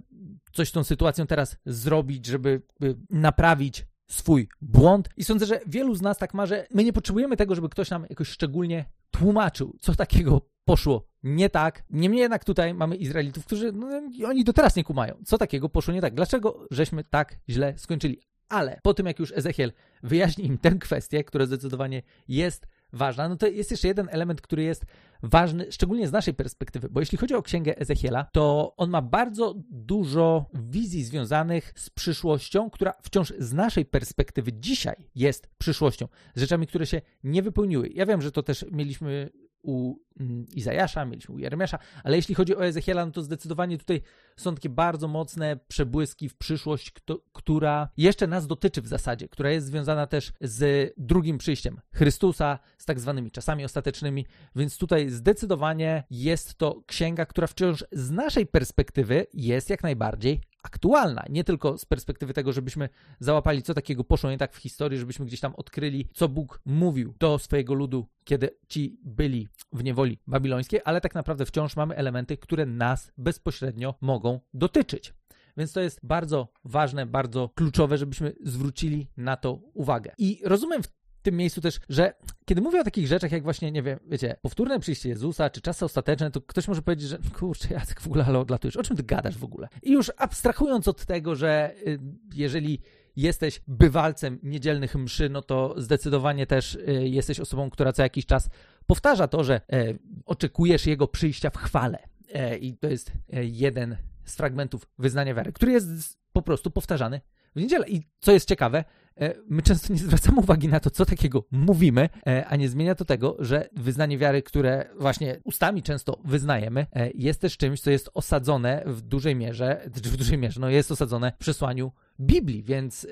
coś 0.52 0.68
z 0.68 0.72
tą 0.72 0.84
sytuacją 0.84 1.26
teraz 1.26 1.56
zrobić, 1.66 2.26
żeby 2.26 2.62
naprawić 3.10 3.86
swój 4.10 4.48
błąd. 4.60 5.08
I 5.16 5.24
sądzę, 5.24 5.46
że 5.46 5.60
wielu 5.66 5.94
z 5.94 6.02
nas 6.02 6.18
tak 6.18 6.34
ma, 6.34 6.46
że 6.46 6.66
my 6.74 6.84
nie 6.84 6.92
potrzebujemy 6.92 7.36
tego, 7.36 7.54
żeby 7.54 7.68
ktoś 7.68 7.90
nam 7.90 8.06
jakoś 8.10 8.28
szczególnie 8.28 8.84
tłumaczył, 9.10 9.76
co 9.80 9.94
takiego 9.94 10.40
poszło 10.64 11.06
nie 11.22 11.50
tak. 11.50 11.84
Niemniej 11.90 12.20
jednak 12.20 12.44
tutaj 12.44 12.74
mamy 12.74 12.96
Izraelitów, 12.96 13.46
którzy 13.46 13.72
no, 13.72 13.88
oni 14.26 14.44
do 14.44 14.52
teraz 14.52 14.76
nie 14.76 14.84
kumają, 14.84 15.14
co 15.24 15.38
takiego 15.38 15.68
poszło 15.68 15.94
nie 15.94 16.00
tak. 16.00 16.14
Dlaczego 16.14 16.66
żeśmy 16.70 17.04
tak 17.04 17.38
źle 17.48 17.74
skończyli? 17.76 18.20
Ale 18.48 18.80
po 18.82 18.94
tym, 18.94 19.06
jak 19.06 19.18
już 19.18 19.32
Ezechiel 19.32 19.72
wyjaśni 20.02 20.46
im 20.46 20.58
tę 20.58 20.70
kwestię, 20.70 21.24
która 21.24 21.46
zdecydowanie 21.46 22.02
jest 22.28 22.66
ważna, 22.92 23.28
no 23.28 23.36
to 23.36 23.46
jest 23.46 23.70
jeszcze 23.70 23.88
jeden 23.88 24.08
element, 24.10 24.40
który 24.40 24.62
jest 24.62 24.84
ważny, 25.22 25.72
szczególnie 25.72 26.08
z 26.08 26.12
naszej 26.12 26.34
perspektywy, 26.34 26.88
bo 26.88 27.00
jeśli 27.00 27.18
chodzi 27.18 27.34
o 27.34 27.42
księgę 27.42 27.78
Ezechiela, 27.78 28.24
to 28.32 28.74
on 28.76 28.90
ma 28.90 29.02
bardzo 29.02 29.54
dużo 29.70 30.46
wizji 30.54 31.04
związanych 31.04 31.72
z 31.76 31.90
przyszłością, 31.90 32.70
która 32.70 32.94
wciąż 33.02 33.32
z 33.38 33.52
naszej 33.52 33.84
perspektywy 33.84 34.52
dzisiaj 34.52 34.96
jest 35.14 35.48
przyszłością, 35.58 36.08
z 36.34 36.40
rzeczami, 36.40 36.66
które 36.66 36.86
się 36.86 37.00
nie 37.24 37.42
wypełniły. 37.42 37.88
Ja 37.94 38.06
wiem, 38.06 38.22
że 38.22 38.32
to 38.32 38.42
też 38.42 38.64
mieliśmy 38.72 39.30
u 39.62 39.96
mm, 40.20 40.46
Izajasza, 40.54 41.04
mieliśmy 41.04 41.34
u 41.34 41.38
Jeremiasza, 41.38 41.78
ale 42.04 42.16
jeśli 42.16 42.34
chodzi 42.34 42.56
o 42.56 42.64
Ezechiela, 42.64 43.06
no 43.06 43.12
to 43.12 43.22
zdecydowanie 43.22 43.78
tutaj 43.78 44.00
są 44.36 44.54
takie 44.54 44.68
bardzo 44.68 45.08
mocne 45.08 45.56
przebłyski 45.68 46.28
w 46.28 46.36
przyszłość, 46.36 46.90
kto, 46.90 47.18
która 47.32 47.88
jeszcze 47.96 48.26
nas 48.26 48.46
dotyczy 48.46 48.82
w 48.82 48.86
zasadzie, 48.86 49.28
która 49.28 49.50
jest 49.50 49.66
związana 49.66 50.06
też 50.06 50.32
z 50.40 50.92
drugim 50.96 51.38
przyjściem 51.38 51.80
Chrystusa, 51.94 52.58
z 52.78 52.84
tak 52.84 53.00
zwanymi 53.00 53.30
czasami 53.30 53.64
ostatecznymi, 53.64 54.26
więc 54.56 54.78
tutaj 54.78 55.10
zdecydowanie 55.10 56.04
jest 56.10 56.54
to 56.54 56.82
księga, 56.86 57.26
która 57.26 57.46
wciąż 57.46 57.84
z 57.92 58.10
naszej 58.10 58.46
perspektywy 58.46 59.26
jest 59.34 59.70
jak 59.70 59.82
najbardziej 59.82 60.40
aktualna. 60.62 61.24
Nie 61.28 61.44
tylko 61.44 61.78
z 61.78 61.84
perspektywy 61.84 62.32
tego, 62.32 62.52
żebyśmy 62.52 62.88
załapali, 63.20 63.62
co 63.62 63.74
takiego 63.74 64.04
poszło 64.04 64.30
nie 64.30 64.38
tak 64.38 64.52
w 64.52 64.56
historii, 64.56 64.98
żebyśmy 64.98 65.26
gdzieś 65.26 65.40
tam 65.40 65.54
odkryli, 65.54 66.08
co 66.14 66.28
Bóg 66.28 66.60
mówił 66.66 67.14
do 67.18 67.38
swojego 67.38 67.74
ludu, 67.74 68.06
kiedy 68.24 68.50
ci 68.68 69.00
byli 69.04 69.48
w 69.72 69.84
niewoli 69.84 70.18
babilońskiej, 70.26 70.80
ale 70.84 71.00
tak 71.00 71.14
naprawdę 71.14 71.46
wciąż 71.46 71.76
mamy 71.76 71.96
elementy, 71.96 72.36
które 72.36 72.66
nas 72.66 73.12
bezpośrednio 73.18 73.94
mogą 74.00 74.40
dotyczyć. 74.54 75.14
Więc 75.56 75.72
to 75.72 75.80
jest 75.80 76.00
bardzo 76.02 76.48
ważne, 76.64 77.06
bardzo 77.06 77.48
kluczowe, 77.54 77.98
żebyśmy 77.98 78.32
zwrócili 78.44 79.08
na 79.16 79.36
to 79.36 79.60
uwagę. 79.74 80.12
I 80.18 80.40
rozumiem 80.44 80.82
w 80.82 80.88
tym 81.22 81.36
miejscu 81.36 81.60
też, 81.60 81.80
że 81.88 82.14
kiedy 82.44 82.60
mówię 82.60 82.80
o 82.80 82.84
takich 82.84 83.06
rzeczach, 83.06 83.32
jak 83.32 83.42
właśnie, 83.42 83.72
nie 83.72 83.82
wiem, 83.82 83.98
wiecie, 84.06 84.36
powtórne 84.42 84.80
przyjście 84.80 85.08
Jezusa, 85.08 85.50
czy 85.50 85.60
czasy 85.60 85.84
ostateczne, 85.84 86.30
to 86.30 86.40
ktoś 86.40 86.68
może 86.68 86.82
powiedzieć, 86.82 87.08
że 87.08 87.18
kurczę, 87.38 87.74
Jacek, 87.74 88.00
w 88.00 88.06
ogóle 88.06 88.24
ale 88.24 88.38
odlatujesz, 88.38 88.76
o 88.76 88.82
czym 88.82 88.96
ty 88.96 89.02
gadasz 89.02 89.38
w 89.38 89.44
ogóle? 89.44 89.68
I 89.82 89.92
już 89.92 90.12
abstrahując 90.16 90.88
od 90.88 91.04
tego, 91.04 91.36
że 91.36 91.74
y, 91.86 91.98
jeżeli 92.34 92.80
jesteś 93.16 93.60
bywalcem 93.68 94.38
niedzielnych 94.42 94.94
mszy, 94.94 95.28
no 95.28 95.42
to 95.42 95.74
zdecydowanie 95.76 96.46
też 96.46 96.74
y, 96.74 97.08
jesteś 97.08 97.40
osobą, 97.40 97.70
która 97.70 97.92
co 97.92 98.02
jakiś 98.02 98.26
czas 98.26 98.48
powtarza 98.86 99.28
to, 99.28 99.44
że 99.44 99.60
e, 99.72 99.94
oczekujesz 100.26 100.86
jego 100.86 101.08
przyjścia 101.08 101.50
w 101.50 101.56
chwale. 101.56 101.98
E, 102.34 102.58
I 102.58 102.76
to 102.76 102.88
jest 102.88 103.12
e, 103.32 103.44
jeden 103.44 103.96
z 104.24 104.36
fragmentów 104.36 104.86
wyznania 104.98 105.34
wiary, 105.34 105.52
który 105.52 105.72
jest 105.72 106.18
po 106.42 106.46
prostu 106.46 106.70
powtarzany 106.70 107.20
w 107.56 107.60
niedzielę. 107.60 107.88
I 107.88 108.02
co 108.20 108.32
jest 108.32 108.48
ciekawe, 108.48 108.84
E, 109.20 109.34
my 109.48 109.62
często 109.62 109.92
nie 109.92 109.98
zwracamy 109.98 110.38
uwagi 110.38 110.68
na 110.68 110.80
to, 110.80 110.90
co 110.90 111.06
takiego 111.06 111.44
mówimy, 111.50 112.08
e, 112.26 112.46
a 112.46 112.56
nie 112.56 112.68
zmienia 112.68 112.94
to 112.94 113.04
tego, 113.04 113.36
że 113.38 113.68
wyznanie 113.76 114.18
wiary, 114.18 114.42
które 114.42 114.90
właśnie 114.98 115.40
ustami 115.44 115.82
często 115.82 116.20
wyznajemy, 116.24 116.86
e, 116.92 117.10
jest 117.14 117.40
też 117.40 117.56
czymś, 117.56 117.80
co 117.80 117.90
jest 117.90 118.10
osadzone 118.14 118.82
w 118.86 119.00
dużej 119.00 119.36
mierze, 119.36 119.90
w 119.94 120.16
dużej 120.16 120.38
mierze, 120.38 120.60
no 120.60 120.68
jest 120.68 120.90
osadzone 120.90 121.32
w 121.32 121.38
przesłaniu 121.38 121.92
Biblii, 122.20 122.62
więc 122.62 123.06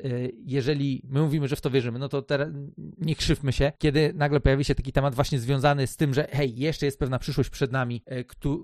jeżeli 0.44 1.02
my 1.08 1.22
mówimy, 1.22 1.48
że 1.48 1.56
w 1.56 1.60
to 1.60 1.70
wierzymy, 1.70 1.98
no 1.98 2.08
to 2.08 2.22
teraz 2.22 2.48
nie 2.98 3.16
krzywmy 3.16 3.52
się, 3.52 3.72
kiedy 3.78 4.12
nagle 4.14 4.40
pojawi 4.40 4.64
się 4.64 4.74
taki 4.74 4.92
temat 4.92 5.14
właśnie 5.14 5.38
związany 5.38 5.86
z 5.86 5.96
tym, 5.96 6.14
że 6.14 6.28
hej, 6.30 6.56
jeszcze 6.56 6.86
jest 6.86 6.98
pewna 6.98 7.18
przyszłość 7.18 7.50
przed 7.50 7.72
nami, 7.72 8.02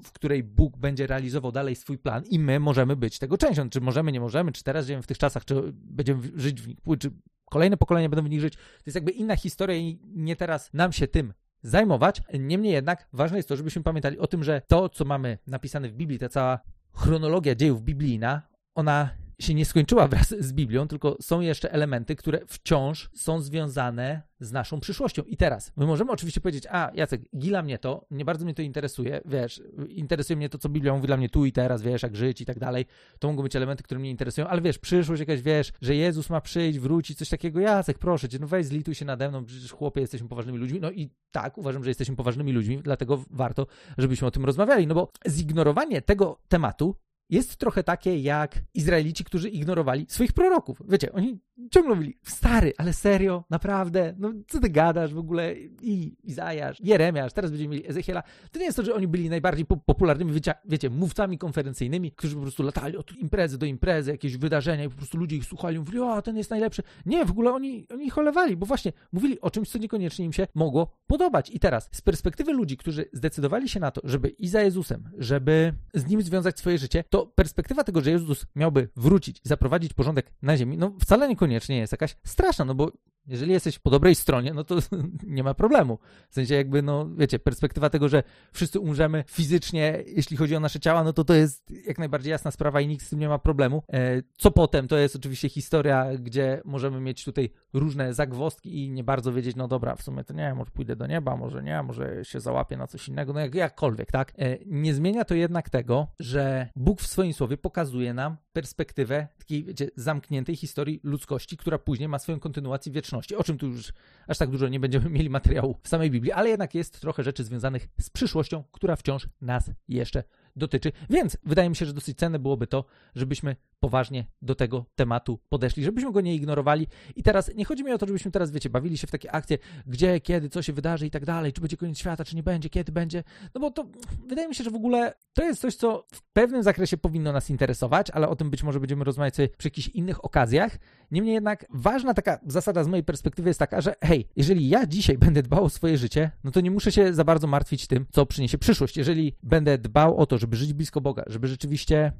w 0.05 0.13
której 0.13 0.43
Bóg 0.43 0.77
będzie 0.77 1.07
realizował 1.07 1.53
dalej 1.53 1.77
swój 1.77 1.99
plan 1.99 2.25
i 2.31 2.39
my 2.39 2.61
możemy 2.61 2.97
być 2.97 3.19
tego 3.19 3.39
częścią. 3.39 3.71
Czy 3.71 3.81
możemy, 3.81 4.13
nie 4.13 4.21
możemy, 4.21 4.53
czy 4.55 4.65
teraz 4.65 4.87
żyjemy 4.87 5.03
w 5.03 5.07
tych 5.07 5.19
czasach, 5.19 5.45
czy 5.45 5.73
będziemy 5.73 6.23
żyć 6.35 6.61
w 6.61 6.69
nich, 6.69 6.79
czy 6.99 7.11
kolejne 7.45 7.77
pokolenia 7.77 8.09
będą 8.09 8.27
w 8.27 8.31
nich 8.31 8.41
żyć. 8.41 8.57
To 8.57 8.83
jest 8.87 8.95
jakby 8.95 9.11
inna 9.11 9.37
historia 9.37 9.77
i 9.77 9.99
nie 10.05 10.37
teraz 10.37 10.71
nam 10.73 10.93
się 10.93 11.09
tym 11.09 11.33
zajmować. 11.63 12.23
Niemniej 12.39 12.73
jednak 12.73 13.09
ważne 13.13 13.37
jest 13.37 13.49
to, 13.49 13.57
żebyśmy 13.57 13.83
pamiętali 13.83 14.19
o 14.19 14.27
tym, 14.27 14.45
że 14.45 14.63
to, 14.69 14.89
co 14.89 15.05
mamy 15.05 15.39
napisane 15.47 15.89
w 15.89 15.93
Biblii, 15.93 16.19
ta 16.19 16.29
cała 16.29 16.61
chronologia 16.95 17.55
dziejów 17.55 17.83
biblijna, 17.83 18.43
ona 18.75 19.11
się 19.41 19.55
nie 19.55 19.65
skończyła 19.65 20.09
wraz 20.09 20.35
z 20.41 20.53
Biblią, 20.53 20.89
tylko 20.89 21.17
są 21.21 21.41
jeszcze 21.41 21.73
elementy, 21.73 22.17
które 22.17 22.41
wciąż 22.47 23.11
są 23.15 23.41
związane 23.41 24.23
z 24.41 24.53
naszą 24.53 24.81
przyszłością. 24.81 25.23
I 25.23 25.37
teraz, 25.37 25.73
my 25.77 25.87
możemy 25.87 26.13
oczywiście 26.13 26.41
powiedzieć, 26.41 26.67
a 26.71 26.91
Jacek, 26.95 27.23
gila 27.37 27.63
mnie 27.63 27.79
to, 27.79 28.07
nie 28.11 28.25
bardzo 28.25 28.45
mnie 28.45 28.55
to 28.55 28.63
interesuje, 28.63 29.21
wiesz, 29.25 29.63
interesuje 29.89 30.37
mnie 30.37 30.49
to, 30.49 30.59
co 30.59 30.69
Biblia 30.69 30.95
mówi 30.95 31.07
dla 31.07 31.17
mnie 31.17 31.29
tu 31.29 31.45
i 31.45 31.53
teraz, 31.53 31.83
wiesz, 31.83 32.03
jak 32.03 32.17
żyć 32.17 32.41
i 32.41 32.45
tak 32.45 32.59
dalej. 32.59 32.87
To 33.19 33.29
mogą 33.29 33.43
być 33.43 33.57
elementy, 33.57 33.83
które 33.83 34.01
mnie 34.01 34.11
interesują, 34.11 34.47
ale 34.47 34.61
wiesz, 34.61 34.79
przyszłość 34.79 35.21
jakaś, 35.21 35.43
wiesz, 35.43 35.73
że 35.83 35.95
Jezus 35.95 36.31
ma 36.31 36.41
przyjść, 36.41 36.79
wrócić, 36.79 37.19
coś 37.19 37.29
takiego, 37.29 37.61
Jacek, 37.61 37.99
proszę 37.99 38.29
cię, 38.29 38.39
no 38.41 38.47
weź 38.47 38.67
zlituj 38.67 38.95
się 38.95 39.05
nade 39.05 39.29
mną, 39.29 39.45
przecież 39.45 39.73
chłopie, 39.73 40.01
jesteśmy 40.01 40.29
poważnymi 40.29 40.59
ludźmi. 40.59 40.81
No 40.81 40.91
i 40.91 41.11
tak, 41.31 41.59
uważam, 41.59 41.85
że 41.85 41.91
jesteśmy 41.91 42.17
poważnymi 42.17 42.53
ludźmi, 42.53 42.81
dlatego 42.83 43.25
warto, 43.31 43.67
żebyśmy 43.99 44.29
o 44.29 44.31
tym 44.31 44.45
rozmawiali, 44.45 44.87
no 44.87 44.95
bo 44.95 45.13
zignorowanie 45.29 46.03
tego 46.03 46.39
tematu 46.49 46.97
jest 47.31 47.57
trochę 47.57 47.83
takie 47.83 48.19
jak 48.19 48.63
Izraelici, 48.75 49.25
którzy 49.25 49.49
ignorowali 49.49 50.07
swoich 50.09 50.33
proroków. 50.33 50.83
Wiecie, 50.89 51.13
oni 51.13 51.41
ciągle 51.71 51.95
mówili, 51.95 52.19
stary, 52.23 52.73
ale 52.79 52.93
serio, 52.93 53.45
naprawdę, 53.51 54.15
no 54.19 54.33
co 54.49 54.61
ty 54.61 54.71
gadasz 54.71 55.15
w 55.15 55.19
ogóle? 55.19 55.55
I 55.83 56.17
Izajasz, 56.25 56.81
Jeremiasz, 56.81 57.33
teraz 57.33 57.51
będziemy 57.51 57.75
mieli 57.75 57.91
Ezechiela. 57.91 58.23
To 58.53 58.59
nie 58.59 58.65
jest 58.65 58.77
to, 58.77 58.85
że 58.85 58.95
oni 58.95 59.09
byli 59.09 59.29
najbardziej 59.31 59.67
popularnymi, 59.87 60.33
wiecie, 60.33 60.55
wiecie, 60.65 60.91
mówcami 60.91 61.39
konferencyjnymi, 61.39 62.13
którzy 62.13 62.35
po 62.35 62.43
prostu 62.43 62.63
latali 62.63 62.97
od 62.97 63.17
imprezy 63.17 63.59
do 63.59 63.67
imprezy, 63.67 64.11
jakieś 64.11 64.37
wydarzenia 64.37 64.85
i 64.85 64.89
po 64.89 64.97
prostu 64.97 65.19
ludzie 65.19 65.37
ich 65.37 65.45
słuchali 65.45 65.79
mówili, 65.79 66.01
o, 66.01 66.23
ten 66.23 66.37
jest 66.37 66.51
najlepszy. 66.51 66.83
Nie, 67.07 67.25
w 67.25 67.31
ogóle 67.31 67.53
oni, 67.53 67.87
oni 67.91 68.07
ich 68.07 68.19
olewali, 68.19 68.57
bo 68.57 68.67
właśnie 68.67 68.93
mówili 69.13 69.41
o 69.41 69.51
czymś, 69.51 69.71
co 69.71 69.79
niekoniecznie 69.79 70.25
im 70.25 70.33
się 70.33 70.47
mogło 70.55 70.97
podobać. 71.07 71.51
I 71.51 71.59
teraz, 71.59 71.89
z 71.93 72.01
perspektywy 72.01 72.53
ludzi, 72.53 72.77
którzy 72.77 73.05
zdecydowali 73.13 73.69
się 73.69 73.81
na 73.81 73.91
to, 73.91 74.01
żeby 74.05 74.29
i 74.29 74.49
za 74.49 74.63
Jezusem, 74.63 75.11
żeby 75.19 75.73
z 75.95 76.07
nim 76.07 76.23
związać 76.23 76.59
swoje 76.59 76.79
życie, 76.79 77.05
to 77.15 77.27
perspektywa 77.27 77.85
tego, 77.85 78.01
że 78.01 78.11
Jezus 78.11 78.47
miałby 78.57 78.89
wrócić 78.97 79.39
i 79.45 79.49
zaprowadzić 79.49 79.95
porządek 79.95 80.33
na 80.43 80.57
ziemi, 80.57 80.79
no 80.79 80.93
wcale 81.01 81.29
niekoniecznie 81.29 81.79
jest 81.79 81.93
jakaś 81.93 82.17
straszna, 82.25 82.65
no 82.65 82.75
bo 82.75 82.93
jeżeli 83.27 83.53
jesteś 83.53 83.79
po 83.79 83.91
dobrej 83.91 84.15
stronie, 84.15 84.55
no 84.55 84.65
to 84.65 84.79
nie 85.27 85.43
ma 85.43 85.55
problemu. 85.55 85.99
W 86.31 86.35
sensie 86.35 86.55
jakby, 86.55 86.83
no 86.83 87.09
wiecie, 87.17 87.39
perspektywa 87.39 87.91
tego, 87.91 88.09
że 88.09 88.23
wszyscy 88.53 88.81
umrzemy 88.81 89.25
fizycznie, 89.29 90.05
jeśli 90.07 90.37
chodzi 90.37 90.57
o 90.57 90.61
nasze 90.61 90.81
ciała, 90.81 91.05
no 91.05 91.13
to 91.13 91.25
to 91.25 91.35
jest 91.35 91.71
jak 91.87 91.99
najbardziej 91.99 92.31
jasna 92.31 92.51
sprawa 92.51 92.81
i 92.81 92.87
nikt 92.87 93.07
z 93.07 93.11
tym 93.11 93.19
nie 93.19 93.29
ma 93.29 93.39
problemu. 93.39 93.83
E, 93.93 94.23
co 94.39 94.51
potem, 94.51 94.89
to 94.89 94.97
jest 94.97 95.17
oczywiście 95.17 95.49
historia, 95.49 96.07
gdzie 96.19 96.63
możemy 96.65 97.01
mieć 97.01 97.25
tutaj 97.25 97.51
różne 97.73 98.15
zagwozdki 98.15 98.85
i 98.85 98.91
nie 98.91 99.05
bardzo 99.05 99.33
wiedzieć, 99.33 99.57
no 99.57 99.69
dobra, 99.69 99.97
w 99.97 100.03
sumie 100.03 100.25
to 100.25 100.35
nie, 100.35 100.55
może 100.55 100.71
pójdę 100.71 100.97
do 100.97 101.07
nieba, 101.07 101.37
może 101.37 101.63
nie, 101.63 101.83
może 101.83 102.25
się 102.25 102.41
załapię 102.41 102.77
na 102.77 102.87
coś 102.87 103.09
innego, 103.09 103.33
no 103.33 103.41
jak, 103.41 103.55
jakkolwiek, 103.55 104.11
tak? 104.11 104.33
E, 104.39 104.59
nie 104.67 104.95
zmienia 104.95 105.25
to 105.25 105.35
jednak 105.35 105.71
tego, 105.71 106.07
że 106.21 106.69
Bóg 106.77 107.01
w 107.01 107.07
swoim 107.07 107.33
słowie 107.33 107.57
pokazuje 107.57 108.15
nam 108.15 108.37
perspektywę 108.53 109.29
takiej, 109.39 109.65
wiecie, 109.65 109.91
zamkniętej 109.97 110.57
historii 110.57 111.01
ludzkości, 111.03 111.57
która 111.57 111.79
później 111.79 112.09
ma 112.09 112.19
swoją 112.19 112.41
kontynuację 112.41 112.93
wieczną 112.93 113.14
o 113.37 113.45
czym 113.45 113.59
tu 113.59 113.67
już 113.67 113.93
aż 114.27 114.39
tak 114.39 114.51
dużo 114.51 114.69
nie 114.69 114.81
będziemy 114.81 115.11
mieli 115.11 115.31
materiału 115.31 115.77
w 115.83 115.89
samej 115.89 116.11
Biblii, 116.11 116.33
ale 116.33 116.49
jednak 116.49 116.75
jest 116.75 117.01
trochę 117.01 117.23
rzeczy 117.23 117.45
związanych 117.45 117.89
z 118.01 118.11
przyszłością, 118.11 118.65
która 118.73 118.97
wciąż 118.97 119.29
nas 119.41 119.71
jeszcze 119.89 120.25
dotyczy. 120.57 120.93
Więc 121.11 121.37
wydaje 121.45 121.69
mi 121.69 121.77
się, 121.77 121.87
że 121.87 121.93
dosyć 121.93 122.19
cenne 122.19 122.39
byłoby 122.39 122.67
to, 122.67 122.85
żebyśmy 123.15 123.57
poważnie 123.81 124.27
do 124.43 124.55
tego 124.55 124.85
tematu 124.95 125.39
podeszli, 125.49 125.85
żebyśmy 125.85 126.13
go 126.13 126.21
nie 126.21 126.35
ignorowali. 126.35 126.87
I 127.17 127.23
teraz 127.23 127.55
nie 127.55 127.65
chodzi 127.65 127.85
mi 127.85 127.93
o 127.93 127.99
to, 127.99 128.07
żebyśmy 128.07 128.31
teraz, 128.31 128.51
wiecie, 128.51 128.71
bawili 128.71 128.99
się 128.99 129.07
w 129.07 129.11
takie 129.11 129.33
akcje, 129.33 129.59
gdzie, 129.87 130.21
kiedy, 130.21 130.49
co 130.49 130.63
się 130.63 130.73
wydarzy 130.73 131.07
i 131.07 131.11
tak 131.11 131.25
dalej, 131.25 131.53
czy 131.53 131.61
będzie 131.61 131.77
koniec 131.77 131.99
świata, 131.99 132.25
czy 132.25 132.37
nie 132.37 132.43
będzie, 132.43 132.71
kiedy 132.71 132.93
będzie. 132.93 133.25
No 133.55 133.61
bo 133.61 133.71
to 133.71 133.87
wydaje 134.27 134.49
mi 134.49 134.55
się, 134.55 134.65
że 134.65 134.71
w 134.71 134.75
ogóle 134.75 135.15
to 135.35 135.45
jest 135.45 135.61
coś, 135.61 135.75
co 135.75 136.07
w 136.13 136.23
pewnym 136.23 136.63
zakresie 136.63 136.97
powinno 136.97 137.33
nas 137.33 137.51
interesować, 137.51 138.11
ale 138.11 138.29
o 138.29 138.37
tym 138.37 138.51
być 138.51 138.63
może 138.63 138.81
będziemy 138.81 139.05
rozmawiać 139.05 139.37
sobie 139.37 139.49
przy 139.49 139.69
jakichś 139.69 139.89
innych 139.89 140.25
okazjach. 140.25 140.79
Niemniej 141.11 141.35
jednak 141.35 141.67
ważna 141.71 142.15
taka 142.15 142.39
zasada 142.47 142.85
z 142.85 142.89
mojej 142.89 143.05
perspektywy 143.05 143.51
jest 143.51 143.59
taka, 143.59 143.81
że 143.81 143.95
hej, 144.03 144.29
jeżeli 144.37 144.69
ja 144.69 144.87
dzisiaj 144.87 145.19
będę 145.19 145.43
dbał 145.43 145.65
o 145.65 145.69
swoje 145.69 145.99
życie, 145.99 146.31
no 146.45 146.51
to 146.51 146.61
nie 146.61 146.71
muszę 146.71 146.93
się 146.93 147.15
za 147.15 147.25
bardzo 147.25 147.47
martwić 147.47 147.87
tym, 147.87 148.07
co 148.11 148.27
przyniesie 148.27 148.59
przyszłość. 148.59 148.97
Jeżeli 148.97 149.35
będę 149.43 149.79
dbał 149.79 150.17
o 150.17 150.27
to, 150.27 150.39
żeby 150.45 150.57
żyć 150.57 150.73
blisko 150.73 151.01
Boga, 151.01 151.25
żeby 151.27 151.49
rzeczywiście 151.49 152.13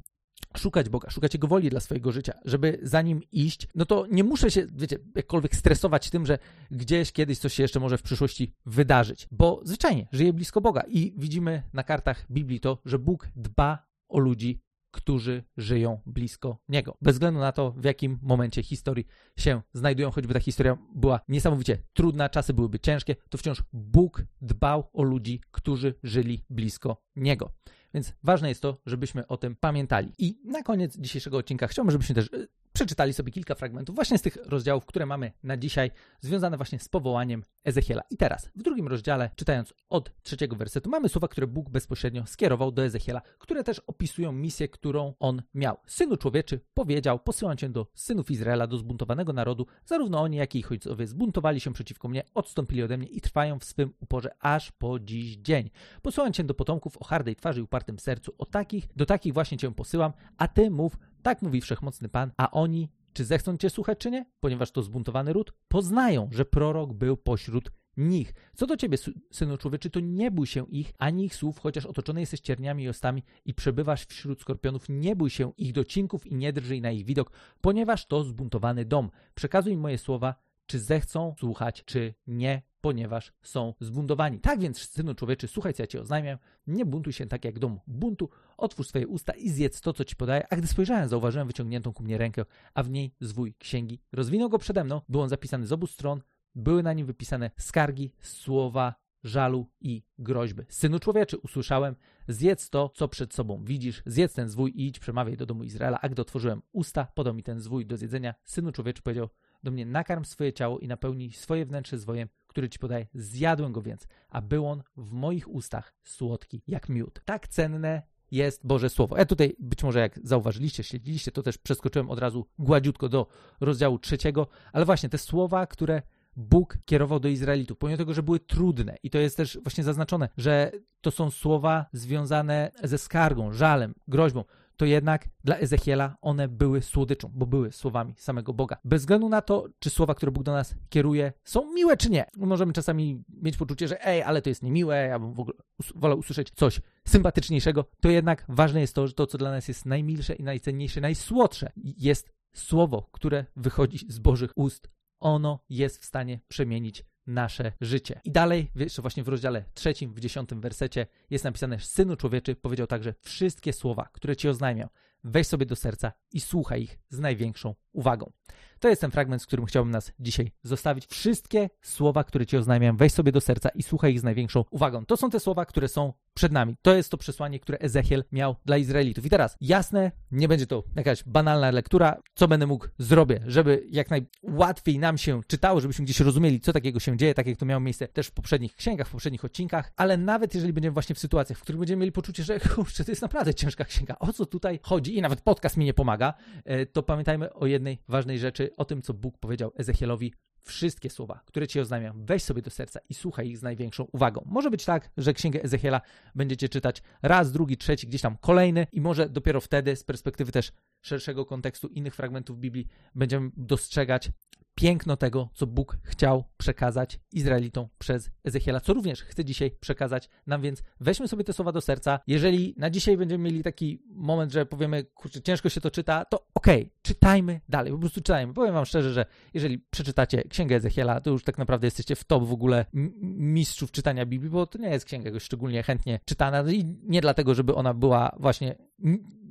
szukać 0.57 0.89
Boga, 0.89 1.09
szukać 1.09 1.33
Jego 1.33 1.47
woli 1.47 1.69
dla 1.69 1.79
swojego 1.79 2.11
życia, 2.11 2.33
żeby 2.45 2.79
za 2.81 3.01
Nim 3.01 3.21
iść, 3.31 3.67
no 3.75 3.85
to 3.85 4.05
nie 4.11 4.23
muszę 4.23 4.51
się, 4.51 4.67
wiecie, 4.75 4.97
jakkolwiek 5.15 5.55
stresować 5.55 6.09
tym, 6.09 6.25
że 6.25 6.39
gdzieś 6.71 7.11
kiedyś 7.11 7.39
coś 7.39 7.53
się 7.53 7.63
jeszcze 7.63 7.79
może 7.79 7.97
w 7.97 8.01
przyszłości 8.01 8.53
wydarzyć, 8.65 9.27
bo 9.31 9.61
zwyczajnie 9.63 10.07
żyję 10.11 10.33
blisko 10.33 10.61
Boga 10.61 10.83
i 10.87 11.13
widzimy 11.17 11.63
na 11.73 11.83
kartach 11.83 12.25
Biblii 12.31 12.59
to, 12.59 12.77
że 12.85 12.99
Bóg 12.99 13.27
dba 13.35 13.87
o 14.09 14.19
ludzi, 14.19 14.61
którzy 14.91 15.43
żyją 15.57 16.01
blisko 16.05 16.57
Niego. 16.69 16.97
Bez 17.01 17.15
względu 17.15 17.39
na 17.39 17.51
to, 17.51 17.71
w 17.71 17.83
jakim 17.83 18.19
momencie 18.21 18.63
historii 18.63 19.07
się 19.37 19.61
znajdują, 19.73 20.11
choćby 20.11 20.33
ta 20.33 20.39
historia 20.39 20.77
była 20.95 21.19
niesamowicie 21.27 21.77
trudna, 21.93 22.29
czasy 22.29 22.53
byłyby 22.53 22.79
ciężkie, 22.79 23.15
to 23.29 23.37
wciąż 23.37 23.63
Bóg 23.73 24.23
dbał 24.41 24.89
o 24.93 25.03
ludzi, 25.03 25.41
którzy 25.51 25.93
żyli 26.03 26.45
blisko 26.49 27.01
Niego. 27.15 27.51
Więc 27.95 28.13
ważne 28.23 28.49
jest 28.49 28.61
to, 28.61 28.77
żebyśmy 28.85 29.27
o 29.27 29.37
tym 29.37 29.55
pamiętali. 29.55 30.11
I 30.17 30.37
na 30.43 30.63
koniec 30.63 30.97
dzisiejszego 30.97 31.37
odcinka 31.37 31.67
chciałbym, 31.67 31.91
żebyśmy 31.91 32.15
też 32.15 32.25
y, 32.33 32.47
przeczytali 32.75 33.13
sobie 33.13 33.31
kilka 33.31 33.55
fragmentów 33.55 33.95
właśnie 33.95 34.17
z 34.17 34.21
tych 34.21 34.37
rozdziałów, 34.45 34.85
które 34.85 35.05
mamy 35.05 35.31
na 35.43 35.57
dzisiaj, 35.57 35.91
związane 36.21 36.57
właśnie 36.57 36.79
z 36.79 36.89
powołaniem 36.89 37.43
Ezechiela. 37.63 38.01
I 38.09 38.17
teraz, 38.17 38.49
w 38.55 38.61
drugim 38.61 38.87
rozdziale, 38.87 39.29
czytając 39.35 39.73
od 39.89 40.21
trzeciego 40.23 40.55
wersetu, 40.55 40.89
mamy 40.89 41.09
słowa, 41.09 41.27
które 41.27 41.47
Bóg 41.47 41.69
bezpośrednio 41.69 42.25
skierował 42.25 42.71
do 42.71 42.85
Ezechiela, 42.85 43.21
które 43.39 43.63
też 43.63 43.79
opisują 43.79 44.31
misję, 44.31 44.67
którą 44.67 45.13
on 45.19 45.41
miał. 45.53 45.77
Synu 45.87 46.17
człowieczy 46.17 46.59
powiedział, 46.73 47.19
posyłam 47.19 47.57
cię 47.57 47.69
do 47.69 47.87
synów 47.93 48.31
Izraela, 48.31 48.67
do 48.67 48.77
zbuntowanego 48.77 49.33
narodu, 49.33 49.67
zarówno 49.85 50.21
oni, 50.21 50.37
jak 50.37 50.55
i 50.55 50.59
ich 50.59 50.71
ojcowie 50.71 51.07
zbuntowali 51.07 51.59
się 51.59 51.73
przeciwko 51.73 52.07
mnie, 52.07 52.23
odstąpili 52.33 52.83
ode 52.83 52.97
mnie 52.97 53.07
i 53.07 53.21
trwają 53.21 53.59
w 53.59 53.63
swym 53.63 53.93
uporze 53.99 54.29
aż 54.39 54.71
po 54.71 54.99
dziś 54.99 55.37
dzień. 55.37 55.69
Posyłam 56.01 56.33
cię 56.33 56.43
do 56.43 56.53
potomków 56.53 56.97
o 56.97 57.05
hardej 57.05 57.35
twarzy 57.35 57.59
i 57.59 57.63
upartym 57.63 57.99
sercu, 57.99 58.35
o 58.37 58.45
takich, 58.45 58.87
do 58.95 59.05
takich 59.05 59.33
właśnie 59.33 59.57
cię 59.57 59.73
posyłam, 59.73 60.13
a 60.37 60.47
ty 60.47 60.69
mów, 60.69 60.97
tak 61.25 61.41
mówi 61.41 61.61
wszechmocny 61.61 62.09
Pan, 62.09 62.31
a 62.37 62.51
oni, 62.51 62.89
czy 63.13 63.25
zechcą 63.25 63.57
cię 63.57 63.69
słuchać, 63.69 63.97
czy 63.97 64.11
nie? 64.11 64.25
Ponieważ 64.39 64.71
to 64.71 64.81
zbuntowany 64.81 65.33
ród, 65.33 65.53
poznają, 65.67 66.29
że 66.31 66.45
prorok 66.45 66.93
był 66.93 67.17
pośród 67.17 67.71
nich. 67.97 68.33
Co 68.55 68.67
do 68.67 68.77
ciebie, 68.77 68.97
synu 69.31 69.57
człowieczy, 69.57 69.89
to 69.89 69.99
nie 69.99 70.31
bój 70.31 70.47
się 70.47 70.65
ich, 70.69 70.93
ani 70.97 71.25
ich 71.25 71.35
słów, 71.35 71.59
chociaż 71.59 71.85
otoczony 71.85 72.19
jesteś 72.19 72.39
cierniami 72.39 72.83
i 72.83 72.89
ostami 72.89 73.23
i 73.45 73.53
przebywasz 73.53 74.05
wśród 74.05 74.41
skorpionów, 74.41 74.85
nie 74.89 75.15
bój 75.15 75.29
się 75.29 75.51
ich 75.57 75.73
docinków 75.73 76.27
i 76.27 76.35
nie 76.35 76.53
drżyj 76.53 76.81
na 76.81 76.91
ich 76.91 77.05
widok, 77.05 77.31
ponieważ 77.61 78.07
to 78.07 78.23
zbuntowany 78.23 78.85
dom. 78.85 79.09
Przekazuj 79.35 79.77
moje 79.77 79.97
słowa, 79.97 80.35
czy 80.65 80.79
zechcą 80.79 81.35
słuchać, 81.39 81.83
czy 81.85 82.13
nie, 82.27 82.61
ponieważ 82.85 83.33
są 83.41 83.73
zbuntowani. 83.79 84.39
Tak 84.39 84.59
więc, 84.59 84.89
synu 84.89 85.15
człowieczy, 85.15 85.47
słuchaj, 85.47 85.73
co 85.73 85.83
ja 85.83 85.87
ci 85.87 85.97
oznajmiam, 85.97 86.37
nie 86.67 86.85
buntuj 86.85 87.13
się 87.13 87.25
tak 87.25 87.45
jak 87.45 87.59
dom 87.59 87.79
buntu, 87.87 88.29
otwórz 88.57 88.87
swoje 88.87 89.07
usta 89.07 89.33
i 89.33 89.49
zjedz 89.49 89.81
to, 89.81 89.93
co 89.93 90.05
ci 90.05 90.15
podaję. 90.15 90.47
A 90.49 90.55
gdy 90.55 90.67
spojrzałem, 90.67 91.09
zauważyłem 91.09 91.47
wyciągniętą 91.47 91.93
ku 91.93 92.03
mnie 92.03 92.17
rękę, 92.17 92.45
a 92.73 92.83
w 92.83 92.89
niej 92.89 93.13
zwój 93.19 93.53
księgi. 93.53 93.99
Rozwinął 94.11 94.49
go 94.49 94.57
przede 94.57 94.83
mną, 94.83 95.01
był 95.09 95.21
on 95.21 95.29
zapisany 95.29 95.67
z 95.67 95.71
obu 95.71 95.87
stron, 95.87 96.21
były 96.55 96.83
na 96.83 96.93
nim 96.93 97.07
wypisane 97.07 97.51
skargi, 97.57 98.11
słowa, 98.21 98.95
żalu 99.23 99.69
i 99.81 100.03
groźby. 100.19 100.63
Synu 100.69 100.99
człowieczy, 100.99 101.37
usłyszałem, 101.37 101.95
zjedz 102.27 102.69
to, 102.69 102.89
co 102.95 103.07
przed 103.07 103.33
sobą 103.33 103.63
widzisz, 103.63 104.03
zjedz 104.05 104.33
ten 104.33 104.49
zwój 104.49 104.71
i 104.71 104.87
idź, 104.87 104.99
przemawiaj 104.99 105.37
do 105.37 105.45
domu 105.45 105.63
Izraela. 105.63 105.99
A 106.01 106.09
gdy 106.09 106.21
otworzyłem 106.21 106.61
usta, 106.71 107.07
podał 107.15 107.33
mi 107.33 107.43
ten 107.43 107.59
zwój 107.59 107.85
do 107.85 107.97
zjedzenia. 107.97 108.35
Synu 108.43 108.71
człowieczy 108.71 109.01
powiedział 109.01 109.29
do 109.63 109.71
mnie, 109.71 109.85
nakarm 109.85 110.25
swoje 110.25 110.53
ciało 110.53 110.79
i 110.79 110.87
napełnij 110.87 111.31
swoje 111.31 111.65
wnętrze 111.65 111.97
zwojem, 111.97 112.29
który 112.55 112.69
ci 112.69 112.79
podaję. 112.79 113.07
Zjadłem 113.13 113.71
go 113.71 113.81
więc, 113.81 114.07
a 114.29 114.41
był 114.41 114.67
on 114.67 114.83
w 114.97 115.11
moich 115.11 115.49
ustach 115.49 115.93
słodki 116.03 116.61
jak 116.67 116.89
miód. 116.89 117.21
Tak 117.25 117.47
cenne 117.47 118.01
jest 118.31 118.65
Boże 118.67 118.89
Słowo. 118.89 119.17
Ja 119.17 119.25
tutaj 119.25 119.55
być 119.59 119.83
może 119.83 119.99
jak 119.99 120.19
zauważyliście, 120.23 120.83
śledziliście, 120.83 121.31
to 121.31 121.43
też 121.43 121.57
przeskoczyłem 121.57 122.09
od 122.09 122.19
razu 122.19 122.45
gładziutko 122.59 123.09
do 123.09 123.27
rozdziału 123.59 123.99
trzeciego, 123.99 124.47
ale 124.73 124.85
właśnie 124.85 125.09
te 125.09 125.17
słowa, 125.17 125.67
które 125.67 126.01
Bóg 126.35 126.77
kierował 126.85 127.19
do 127.19 127.27
Izraelitów, 127.27 127.77
pomimo 127.77 127.97
tego, 127.97 128.13
że 128.13 128.23
były 128.23 128.39
trudne. 128.39 128.97
I 129.03 129.09
to 129.09 129.17
jest 129.17 129.37
też 129.37 129.59
właśnie 129.63 129.83
zaznaczone, 129.83 130.29
że 130.37 130.71
to 131.01 131.11
są 131.11 131.31
słowa 131.31 131.85
związane 131.93 132.71
ze 132.83 132.97
skargą, 132.97 133.53
żalem, 133.53 133.95
groźbą 134.07 134.43
to 134.77 134.85
jednak 134.85 135.29
dla 135.43 135.57
Ezechiela 135.57 136.17
one 136.21 136.47
były 136.47 136.81
słodyczą, 136.81 137.31
bo 137.33 137.45
były 137.45 137.71
słowami 137.71 138.13
samego 138.17 138.53
Boga. 138.53 138.77
Bez 138.83 139.01
względu 139.01 139.29
na 139.29 139.41
to, 139.41 139.67
czy 139.79 139.89
słowa, 139.89 140.15
które 140.15 140.31
Bóg 140.31 140.43
do 140.43 140.51
nas 140.51 140.75
kieruje, 140.89 141.33
są 141.43 141.73
miłe 141.73 141.97
czy 141.97 142.09
nie. 142.09 142.25
Możemy 142.37 142.73
czasami 142.73 143.23
mieć 143.41 143.57
poczucie, 143.57 143.87
że 143.87 144.07
ej, 144.07 144.23
ale 144.23 144.41
to 144.41 144.49
jest 144.49 144.63
niemiłe, 144.63 144.95
ja 144.95 145.19
bym 145.19 145.33
w 145.33 145.39
ogóle 145.39 145.57
us- 145.79 145.93
wolał 145.95 146.19
usłyszeć 146.19 146.51
coś 146.55 146.81
sympatyczniejszego. 147.07 147.85
To 148.01 148.09
jednak 148.09 148.45
ważne 148.49 148.81
jest 148.81 148.95
to, 148.95 149.07
że 149.07 149.13
to, 149.13 149.27
co 149.27 149.37
dla 149.37 149.51
nas 149.51 149.67
jest 149.67 149.85
najmilsze 149.85 150.33
i 150.33 150.43
najcenniejsze, 150.43 151.01
najsłodsze, 151.01 151.71
jest 151.75 152.33
słowo, 152.55 153.09
które 153.11 153.45
wychodzi 153.55 154.05
z 154.09 154.19
Bożych 154.19 154.51
ust. 154.55 154.89
Ono 155.19 155.59
jest 155.69 156.01
w 156.01 156.05
stanie 156.05 156.39
przemienić 156.47 157.05
nasze 157.27 157.71
życie. 157.81 158.21
I 158.23 158.31
dalej, 158.31 158.71
jeszcze 158.75 159.01
właśnie 159.01 159.23
w 159.23 159.27
rozdziale 159.27 159.63
trzecim, 159.73 160.13
w 160.13 160.19
dziesiątym 160.19 160.61
wersecie 160.61 161.07
jest 161.29 161.43
napisane, 161.43 161.79
Synu 161.79 162.15
człowieczy 162.15 162.55
powiedział 162.55 162.87
także 162.87 163.13
wszystkie 163.21 163.73
słowa, 163.73 164.09
które 164.13 164.35
ci 164.35 164.49
oznajmiał, 164.49 164.89
weź 165.23 165.47
sobie 165.47 165.65
do 165.65 165.75
serca 165.75 166.11
i 166.31 166.39
słuchaj 166.39 166.83
ich 166.83 166.99
z 167.09 167.19
największą 167.19 167.75
uwagą. 167.91 168.31
To 168.79 168.89
jest 168.89 169.01
ten 169.01 169.11
fragment, 169.11 169.41
z 169.41 169.45
którym 169.45 169.65
chciałbym 169.65 169.91
nas 169.91 170.11
dzisiaj 170.19 170.51
zostawić. 170.63 171.05
Wszystkie 171.05 171.69
słowa, 171.81 172.23
które 172.23 172.45
ci 172.45 172.57
oznajmiam, 172.57 172.97
weź 172.97 173.11
sobie 173.11 173.31
do 173.31 173.41
serca 173.41 173.69
i 173.69 173.83
słuchaj 173.83 174.13
ich 174.13 174.19
z 174.19 174.23
największą 174.23 174.65
uwagą. 174.71 175.05
To 175.05 175.17
są 175.17 175.29
te 175.29 175.39
słowa, 175.39 175.65
które 175.65 175.87
są 175.87 176.13
przed 176.35 176.51
nami. 176.51 176.75
To 176.81 176.95
jest 176.95 177.11
to 177.11 177.17
przesłanie, 177.17 177.59
które 177.59 177.77
Ezechiel 177.77 178.23
miał 178.31 178.55
dla 178.65 178.77
Izraelitów. 178.77 179.25
I 179.25 179.29
teraz, 179.29 179.57
jasne, 179.61 180.11
nie 180.31 180.47
będzie 180.47 180.67
to 180.67 180.83
jakaś 180.95 181.23
banalna 181.23 181.71
lektura. 181.71 182.21
Co 182.35 182.47
będę 182.47 182.67
mógł 182.67 182.87
zrobię, 182.97 183.39
żeby 183.47 183.83
jak 183.89 184.07
najłatwiej 184.09 184.99
nam 184.99 185.17
się 185.17 185.41
czytało, 185.47 185.81
żebyśmy 185.81 186.05
gdzieś 186.05 186.19
rozumieli, 186.19 186.59
co 186.59 186.73
takiego 186.73 186.99
się 186.99 187.17
dzieje, 187.17 187.33
tak 187.33 187.47
jak 187.47 187.57
to 187.57 187.65
miało 187.65 187.79
miejsce 187.79 188.07
też 188.07 188.27
w 188.27 188.31
poprzednich 188.31 188.75
księgach, 188.75 189.07
w 189.07 189.11
poprzednich 189.11 189.45
odcinkach, 189.45 189.91
ale 189.95 190.17
nawet 190.17 190.55
jeżeli 190.55 190.73
będziemy 190.73 190.93
właśnie 190.93 191.15
w 191.15 191.19
sytuacjach, 191.19 191.59
w 191.59 191.61
których 191.61 191.79
będziemy 191.79 191.99
mieli 191.99 192.11
poczucie, 192.11 192.43
że 192.43 192.59
kurczę, 192.75 193.05
to 193.05 193.11
jest 193.11 193.21
naprawdę 193.21 193.53
ciężka 193.53 193.85
księga, 193.85 194.15
o 194.19 194.33
co 194.33 194.45
tutaj 194.45 194.79
chodzi 194.83 195.17
i 195.17 195.21
nawet 195.21 195.41
podcast 195.41 195.77
mi 195.77 195.85
nie 195.85 195.93
pomaga, 195.93 196.33
e, 196.65 196.85
to 196.85 197.03
pamiętajmy 197.03 197.53
o 197.53 197.65
jednej 197.65 198.01
ważnej 198.07 198.39
rzeczy, 198.39 198.69
o 198.77 198.85
tym, 198.85 199.01
co 199.01 199.13
Bóg 199.13 199.37
powiedział 199.37 199.71
Ezechielowi 199.77 200.33
wszystkie 200.65 201.09
słowa, 201.09 201.41
które 201.45 201.67
ci 201.67 201.79
oznajmiam, 201.79 202.25
weź 202.25 202.43
sobie 202.43 202.61
do 202.61 202.69
serca 202.69 202.99
i 203.09 203.13
słuchaj 203.13 203.47
ich 203.47 203.57
z 203.57 203.61
największą 203.61 204.03
uwagą. 204.03 204.43
Może 204.45 204.71
być 204.71 204.85
tak, 204.85 205.09
że 205.17 205.33
księgę 205.33 205.63
Ezechiela 205.63 206.01
będziecie 206.35 206.69
czytać 206.69 207.01
raz, 207.21 207.51
drugi, 207.51 207.77
trzeci, 207.77 208.07
gdzieś 208.07 208.21
tam 208.21 208.37
kolejny 208.37 208.87
i 208.91 209.01
może 209.01 209.29
dopiero 209.29 209.61
wtedy 209.61 209.95
z 209.95 210.03
perspektywy 210.03 210.51
też 210.51 210.71
szerszego 211.01 211.45
kontekstu 211.45 211.87
innych 211.87 212.15
fragmentów 212.15 212.59
Biblii 212.59 212.87
będziemy 213.15 213.49
dostrzegać 213.57 214.31
piękno 214.75 215.17
tego, 215.17 215.49
co 215.53 215.67
Bóg 215.67 215.97
chciał 216.03 216.43
przekazać 216.57 217.19
Izraelitom 217.31 217.87
przez 217.97 218.29
Ezechiela, 218.43 218.79
co 218.79 218.93
również 218.93 219.21
chce 219.21 219.45
dzisiaj 219.45 219.71
przekazać 219.71 220.29
nam, 220.47 220.61
więc 220.61 220.83
weźmy 220.99 221.27
sobie 221.27 221.43
te 221.43 221.53
słowa 221.53 221.71
do 221.71 221.81
serca. 221.81 222.19
Jeżeli 222.27 222.75
na 222.77 222.89
dzisiaj 222.89 223.17
będziemy 223.17 223.43
mieli 223.43 223.63
taki 223.63 224.03
moment, 224.07 224.51
że 224.51 224.65
powiemy, 224.65 225.03
kurczę, 225.03 225.41
ciężko 225.41 225.69
się 225.69 225.81
to 225.81 225.91
czyta, 225.91 226.25
to 226.25 226.47
okej, 226.53 226.81
okay, 226.81 226.89
czytajmy 227.01 227.61
dalej, 227.69 227.91
po 227.91 227.99
prostu 227.99 228.21
czytajmy. 228.21 228.53
Powiem 228.53 228.73
wam 228.73 228.85
szczerze, 228.85 229.13
że 229.13 229.25
jeżeli 229.53 229.79
przeczytacie 229.79 230.43
księgę 230.43 230.75
Ezechiela, 230.75 231.21
to 231.21 231.29
już 231.29 231.43
tak 231.43 231.57
naprawdę 231.57 231.87
jesteście 231.87 232.15
w 232.15 232.23
top 232.23 232.43
w 232.43 232.53
ogóle 232.53 232.85
mistrzów 233.23 233.91
czytania 233.91 234.25
Biblii, 234.25 234.51
bo 234.51 234.67
to 234.67 234.77
nie 234.77 234.89
jest 234.89 235.05
księga 235.05 235.29
jakoś 235.29 235.43
szczególnie 235.43 235.83
chętnie 235.83 236.19
czytana 236.25 236.71
i 236.71 236.85
nie 237.03 237.21
dlatego, 237.21 237.55
żeby 237.55 237.75
ona 237.75 237.93
była 237.93 238.35
właśnie 238.39 238.75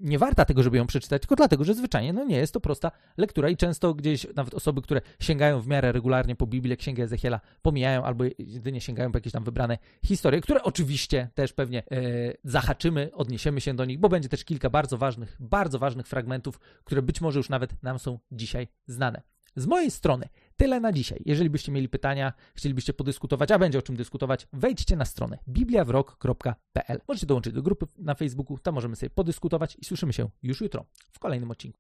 nie 0.05 0.19
warta 0.19 0.45
tego, 0.45 0.63
żeby 0.63 0.77
ją 0.77 0.87
przeczytać, 0.87 1.23
tylko 1.23 1.37
dlatego, 1.37 1.65
że 1.65 1.75
zwyczajnie 1.75 2.13
no 2.13 2.25
nie 2.25 2.37
jest 2.37 2.53
to 2.53 2.61
prosta 2.61 2.91
lektura 3.17 3.49
i 3.49 3.57
często 3.57 3.95
gdzieś 3.95 4.27
nawet 4.37 4.55
osoby, 4.55 4.83
które 4.83 5.01
sięgają 5.21 5.61
w 5.61 5.67
miarę 5.67 5.93
regularnie 5.93 6.37
po 6.37 6.47
Biblię, 6.47 6.77
Księgę 6.77 7.03
Ezechiela, 7.03 7.41
pomijają 7.63 8.05
albo 8.05 8.25
jedynie 8.39 8.81
sięgają 8.81 9.13
po 9.13 9.19
jakieś 9.19 9.33
tam 9.33 9.45
wybrane 9.45 9.79
historie, 10.05 10.41
które 10.41 10.63
oczywiście 10.63 11.29
też 11.35 11.53
pewnie 11.53 11.79
e, 11.79 12.03
zahaczymy, 12.45 13.11
odniesiemy 13.13 13.61
się 13.61 13.75
do 13.75 13.85
nich, 13.85 13.99
bo 13.99 14.09
będzie 14.09 14.29
też 14.29 14.45
kilka 14.45 14.71
bardzo 14.71 14.99
ważnych, 14.99 15.37
bardzo 15.41 15.79
ważnych 15.79 16.07
fragmentów, 16.07 16.61
które 16.85 17.03
być 17.03 17.21
może 17.21 17.39
już 17.39 17.49
nawet 17.49 17.83
nam 17.83 17.99
są 17.99 18.19
dzisiaj 18.33 18.69
znane. 18.87 19.23
Z 19.57 19.67
mojej 19.67 19.91
strony 19.91 20.29
tyle 20.57 20.81
na 20.81 20.93
dzisiaj. 20.93 21.23
Jeżeli 21.27 21.51
byście 21.51 21.73
mieli 21.73 21.89
pytania, 21.89 22.33
chcielibyście 22.55 22.93
podyskutować, 22.93 23.51
a 23.51 23.59
będzie 23.59 23.79
o 23.79 23.83
czym 23.83 23.97
dyskutować, 23.97 24.47
wejdźcie 24.53 24.97
na 24.97 25.05
stronę 25.05 25.39
bibliawrok.pl. 25.49 27.01
Możecie 27.09 27.27
dołączyć 27.27 27.53
do 27.53 27.63
grupy 27.63 27.87
na 27.99 28.15
Facebooku, 28.15 28.59
tam 28.59 28.75
możemy 28.75 28.97
sobie 28.97 29.11
podyskutować 29.11 29.77
i 29.81 29.85
słyszymy 29.85 30.13
się 30.13 30.31
już 30.43 30.61
jutro 30.61 30.85
w 31.13 31.19
kolejnym 31.19 31.51
odcinku. 31.51 31.73